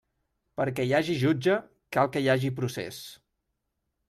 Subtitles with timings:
[0.61, 1.57] Perquè hi hagi jutge,
[1.99, 3.05] cal que hi hagi procés.